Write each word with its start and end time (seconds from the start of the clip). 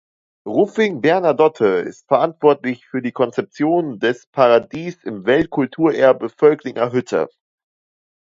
Ruffing-Bernadotte 0.47 1.63
ist 1.87 2.07
verantwortlich 2.07 2.87
für 2.87 3.03
die 3.03 3.11
Konzeption 3.11 3.99
des 3.99 4.25
„Paradies 4.25 4.97
im 5.03 5.27
Weltkulturerbe 5.27 6.29
Völklinger 6.29 6.91
Hütte“. 6.91 7.29